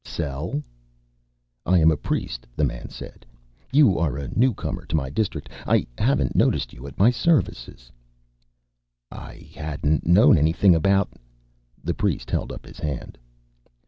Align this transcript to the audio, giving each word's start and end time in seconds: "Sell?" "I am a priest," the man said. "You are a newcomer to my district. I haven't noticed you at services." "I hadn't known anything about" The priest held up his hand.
"Sell?" 0.03 0.63
"I 1.63 1.77
am 1.77 1.91
a 1.91 1.95
priest," 1.95 2.47
the 2.55 2.63
man 2.63 2.89
said. 2.89 3.23
"You 3.71 3.99
are 3.99 4.17
a 4.17 4.29
newcomer 4.35 4.83
to 4.87 4.95
my 4.95 5.11
district. 5.11 5.47
I 5.67 5.85
haven't 5.95 6.35
noticed 6.35 6.73
you 6.73 6.87
at 6.87 7.13
services." 7.13 7.91
"I 9.11 9.47
hadn't 9.53 10.07
known 10.07 10.39
anything 10.39 10.73
about" 10.73 11.13
The 11.83 11.93
priest 11.93 12.31
held 12.31 12.51
up 12.51 12.65
his 12.65 12.79
hand. 12.79 13.19